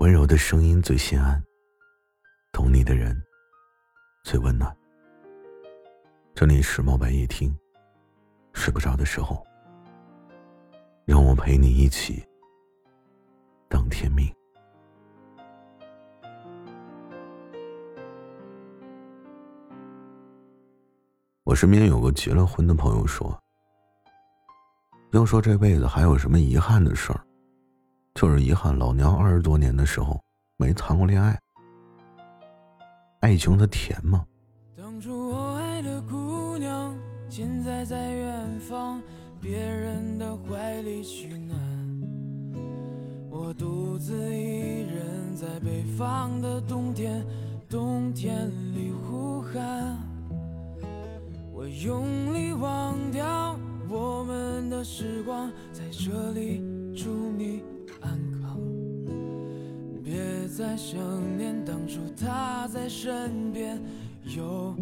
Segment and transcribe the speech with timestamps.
[0.00, 1.38] 温柔的声音最心安，
[2.52, 3.14] 懂你的人
[4.24, 4.74] 最温暖。
[6.34, 7.54] 这里是猫白夜听，
[8.54, 9.46] 睡不着的时候，
[11.04, 12.26] 让我陪你一起
[13.68, 14.26] 等天明。
[21.44, 23.38] 我身边有个结了婚的朋友说
[25.12, 27.20] ：“要说这辈子还有什么遗憾的事儿，
[28.20, 30.20] 就是遗憾老娘二十多年的时候
[30.58, 31.40] 没谈过恋爱。
[33.20, 34.22] 爱情它甜吗？”
[34.76, 36.94] 当初我爱的姑娘，
[37.30, 39.00] 现在在远方，
[39.40, 41.58] 别人的怀里取暖。
[43.30, 47.24] 我独自一人在北方的冬天，
[47.70, 49.96] 冬天里呼喊。
[51.54, 53.58] 我用力忘掉
[53.88, 56.60] 我们的时光，在这里
[60.60, 61.00] 在想
[61.38, 63.82] 念当初他在身边
[64.24, 64.76] 有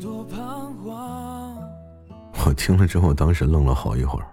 [0.00, 1.58] 多彷徨。
[2.46, 4.28] 我听了之后，当时愣了好一会儿。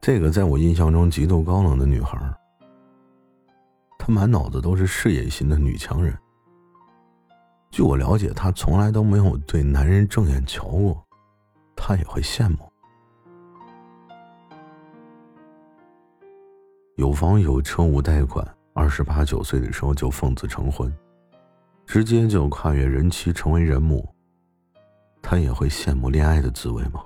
[0.00, 2.16] 这个在我印象中极度高冷的女孩，
[3.98, 6.16] 她满脑子都是事业心的女强人。
[7.72, 11.04] 据我了解，她从来都没有对男人正眼瞧过，
[11.74, 12.71] 她也会羡慕。
[16.96, 20.94] 有房有车无贷款，二十八九岁的时候就奉子成婚，
[21.86, 24.06] 直接就跨越人妻成为人母。
[25.22, 27.02] 他也会羡慕恋爱的滋味吗？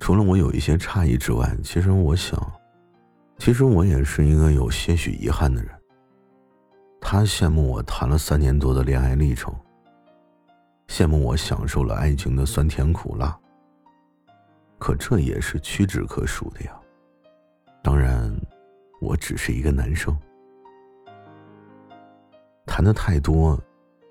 [0.00, 2.40] 除了我有一些诧异之外，其实我想，
[3.38, 5.70] 其实我也是一个有些许遗憾的人。
[7.00, 9.54] 他羡慕我谈了三年多的恋爱历程，
[10.88, 13.38] 羡慕我享受了爱情的酸甜苦辣。
[14.78, 16.78] 可这也是屈指可数的呀。
[17.82, 18.34] 当然，
[19.00, 20.16] 我只是一个男生，
[22.66, 23.58] 谈的太多，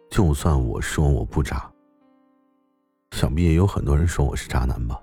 [0.10, 1.72] 就算我说我不渣，
[3.12, 5.02] 想必也有很多人说我是渣男吧。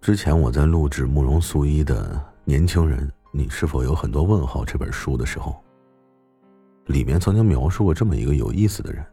[0.00, 2.28] 之前我在录制慕容素一的。
[2.42, 4.64] 年轻人，你是否有很多问号？
[4.64, 5.62] 这本书的时候，
[6.86, 9.06] 里面曾经描述过这么一个有意思的人。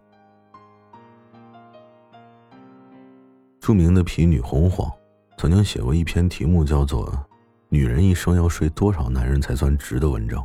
[3.68, 4.90] 著名的皮女洪晃
[5.38, 7.06] 曾经写过一篇题目叫做
[7.68, 10.42] 《女人一生要睡多少男人才算值》的文章。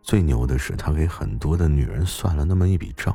[0.00, 3.14] 最牛的是，他给很多的女人算了那么一笔账，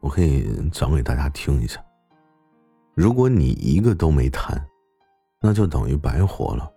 [0.00, 1.82] 我可以讲给大家听一下。
[2.94, 4.62] 如果你一个都没谈，
[5.40, 6.70] 那就等于白活了。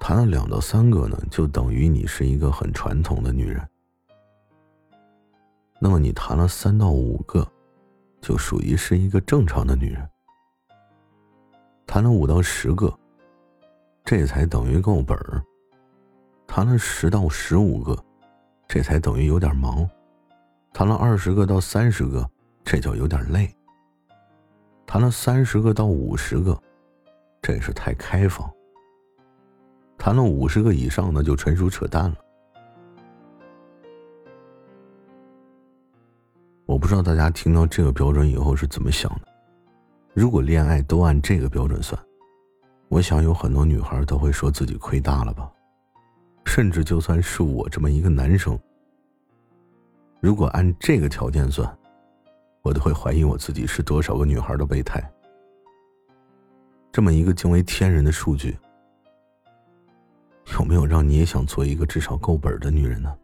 [0.00, 3.62] 谈了两到三个呢，就等于你是一个很传统的女人。
[5.84, 7.44] 那么你谈了三到五个，
[8.20, 10.08] 就属于是一个正常的女人。
[11.88, 12.96] 谈了五到十个，
[14.04, 15.42] 这才等于够本儿。
[16.46, 17.98] 谈了十到十五个，
[18.68, 19.84] 这才等于有点忙。
[20.72, 22.30] 谈了二十个到三十个，
[22.62, 23.52] 这就有点累。
[24.86, 26.56] 谈了三十个到五十个。
[27.42, 28.48] 这是太开放。
[29.98, 32.16] 谈了五十个以上，那就纯属扯淡了。
[36.82, 39.28] 不知道大家听到这个标准以后是怎么想的。
[40.14, 41.96] 如果恋爱都按这个标准算，
[42.88, 45.48] 我想有很多女孩都会说自己亏大了吧。
[46.44, 48.58] 甚至就算是我这么一个男生，
[50.20, 51.72] 如果按这个条件算，
[52.62, 55.00] 我都会怀疑我自己是多少个女孩的备胎。
[56.90, 58.58] 这么一个惊为天人的数据，
[60.58, 63.16] 有没有让你也想做一个至少够本的女人呢？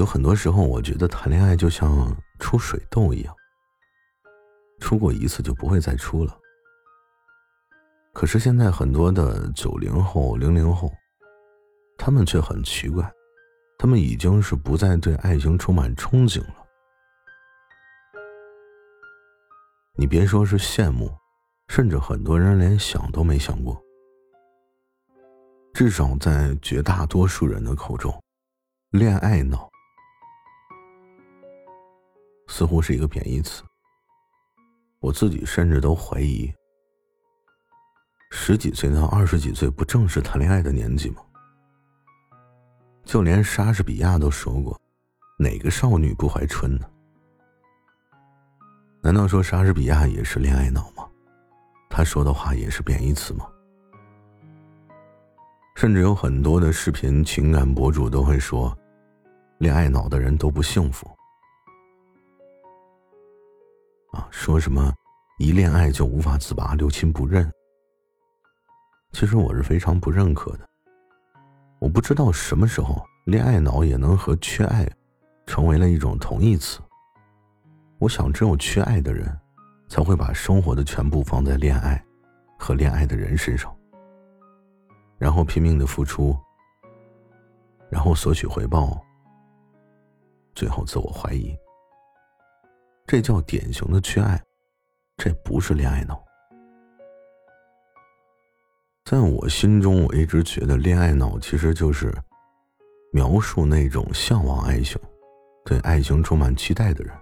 [0.00, 3.36] 有很多时候，我觉得谈恋爱就像出水痘一样，
[4.80, 6.34] 出过一次就不会再出了。
[8.14, 10.90] 可是现在很多的九零后、零零后，
[11.98, 13.12] 他们却很奇怪，
[13.76, 16.54] 他们已经是不再对爱情充满憧憬了。
[19.98, 21.14] 你别说是羡慕，
[21.68, 23.78] 甚至很多人连想都没想过。
[25.74, 28.18] 至少在绝大多数人的口中，
[28.92, 29.69] 恋爱脑。
[32.50, 33.62] 似乎是一个贬义词。
[34.98, 36.52] 我自己甚至都怀疑，
[38.32, 41.22] 十几岁到二十几岁不正是谈恋爱的年纪吗？
[43.04, 44.78] 就连莎士比亚都说过
[45.38, 46.86] ：“哪个少女不怀春呢？”
[49.00, 51.08] 难道说莎士比亚也是恋爱脑吗？
[51.88, 53.46] 他说的话也是贬义词吗？
[55.76, 58.76] 甚至有很多的视频情感博主都会说，
[59.58, 61.08] 恋爱脑的人都不幸福。
[64.12, 64.92] 啊，说什么
[65.38, 67.50] 一恋爱就无法自拔、六亲不认。
[69.12, 70.68] 其实我是非常不认可的。
[71.78, 74.88] 我不知道什么时候恋爱脑也能和缺爱
[75.46, 76.80] 成为了一种同义词。
[77.98, 79.38] 我想，只有缺爱的人，
[79.88, 82.02] 才会把生活的全部放在恋爱
[82.58, 83.74] 和恋爱的人身上。
[85.18, 86.36] 然后拼命的付出，
[87.90, 88.98] 然后索取回报，
[90.54, 91.54] 最后自我怀疑，
[93.10, 94.40] 这叫典型的缺爱，
[95.16, 96.24] 这不是恋爱脑。
[99.04, 102.16] 在我心中，我一直觉得恋爱脑其实就是
[103.12, 104.96] 描述那种向往爱情、
[105.64, 107.12] 对爱情充满期待的人，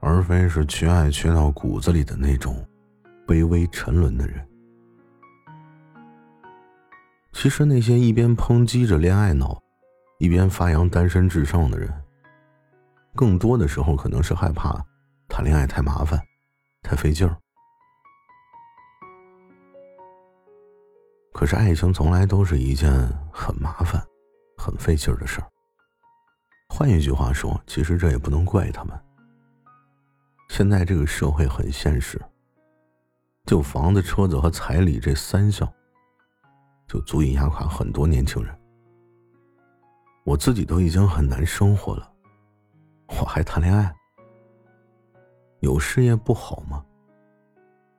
[0.00, 2.66] 而非是缺爱缺到骨子里的那种
[3.26, 4.48] 卑微沉沦的人。
[7.34, 9.62] 其实那些一边抨击着恋爱脑，
[10.20, 11.92] 一边发扬单身至上的人，
[13.14, 14.84] 更多的时候可能是害怕
[15.28, 16.20] 谈恋爱太麻烦、
[16.82, 17.36] 太费劲儿。
[21.32, 22.90] 可是爱情从来都是一件
[23.32, 24.04] 很麻烦、
[24.56, 25.48] 很费劲儿的事儿。
[26.68, 28.98] 换一句话说，其实这也不能怪他们。
[30.48, 32.20] 现在这个社会很现实，
[33.46, 35.72] 就房子、车子和彩礼这三项。
[36.86, 38.54] 就足以压垮很多年轻人。
[40.22, 42.12] 我自己都已经很难生活了，
[43.20, 43.94] 我还谈恋爱？
[45.60, 46.84] 有事业不好吗？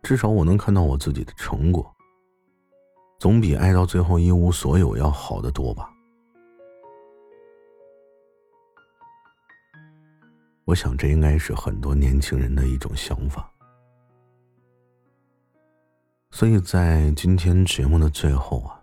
[0.03, 1.95] 至少我能看到我自己的成果，
[3.17, 5.89] 总比爱到最后一无所有要好得多吧。
[10.65, 13.51] 我想这应该是很多年轻人的一种想法。
[16.29, 18.79] 所以在今天节目的最后啊，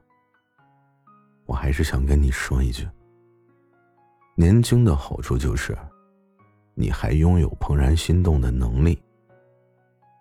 [1.45, 2.89] 我还是想跟你说一句：
[4.35, 5.77] 年轻的好处就是，
[6.75, 9.03] 你还拥有怦然心动的能力。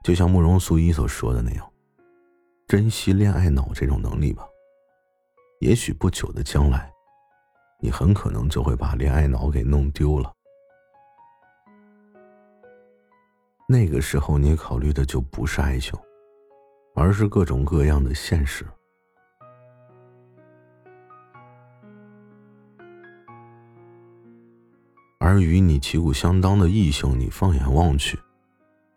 [0.03, 1.71] 就像慕容素一所说的那样，
[2.67, 4.47] 珍惜恋爱脑这种能力吧。
[5.59, 6.91] 也许不久的将来，
[7.79, 10.31] 你很可能就会把恋爱脑给弄丢了。
[13.67, 15.97] 那个时候，你考虑的就不是爱情。
[16.93, 18.67] 而是各种各样的现实，
[25.31, 28.19] 而与你旗鼓相当的异性，你放眼望去，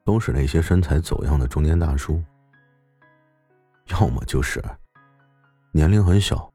[0.04, 2.20] 都是那些身材走样的中年大叔，
[3.86, 4.62] 要么就是
[5.70, 6.52] 年龄很小、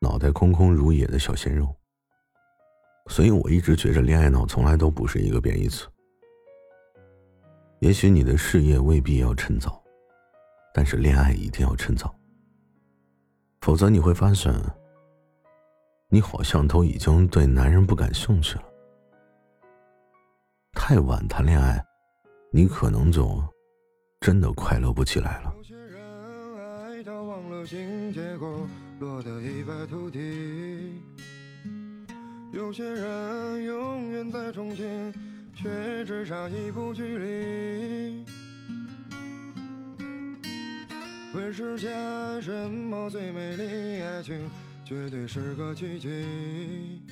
[0.00, 1.72] 脑袋空空如也的小鲜肉。
[3.08, 5.86] 所以我一直觉着恋爱脑从来都不是一个贬义词。
[7.78, 9.80] 也许你的事业未必要趁早。
[10.74, 12.14] 但是恋爱一定要趁早，
[13.62, 14.52] 否则你会发现，
[16.08, 18.62] 你好像都已经对男人不感兴趣了。
[20.72, 21.84] 太晚谈恋爱，
[22.52, 23.42] 你可能就
[24.20, 25.52] 真的快乐不起来了。
[25.56, 26.00] 有些人
[26.84, 28.68] 爱到忘了心，结果
[29.00, 31.02] 落得一败涂地。
[32.52, 35.12] 有些人永远在憧憬，
[35.56, 38.24] 却只差一步距离。
[41.34, 44.00] 问世间什么最美丽？
[44.02, 44.48] 爱情
[44.86, 47.02] 绝对是个奇迹。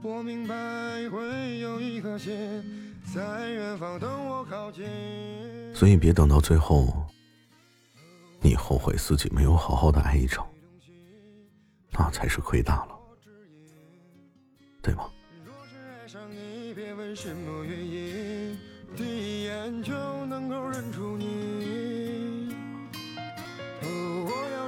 [0.00, 0.54] 我明白
[1.10, 2.32] 会有一颗心
[3.12, 4.84] 在远方等我靠近。
[5.74, 7.04] 所以别等到最后，
[8.40, 10.46] 你后悔自己没有好好的爱一场，
[11.90, 12.96] 那才是亏大了，
[14.80, 15.10] 对吗？
[15.44, 18.56] 若是爱上你，别问什么原因，
[18.94, 19.92] 第一眼就
[20.26, 22.15] 能够认出你。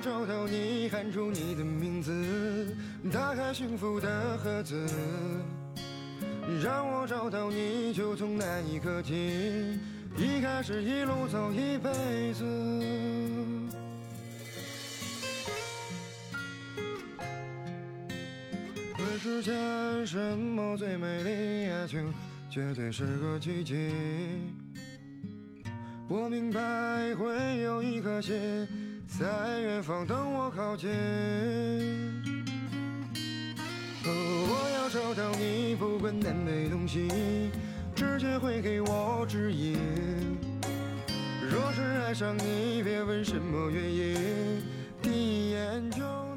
[0.08, 2.74] 找到你，喊出你的名字，
[3.12, 4.74] 打开幸福的盒子，
[6.64, 9.78] 让我找到你，就从那一刻起，
[10.16, 12.42] 一开始一路走一辈子。
[18.98, 21.70] 问世间什么最美丽？
[21.70, 22.10] 爱情
[22.48, 23.92] 绝对是个奇迹。
[26.08, 28.87] 我明白会有一颗心。
[29.08, 30.90] 在远方等我靠近。
[34.04, 34.10] 哦、
[34.50, 37.08] 我要找到你，不管南北东西，
[37.96, 39.78] 直觉会给我指引。
[41.50, 44.62] 若是爱上你，别问什么原因，
[45.00, 46.27] 第一眼就。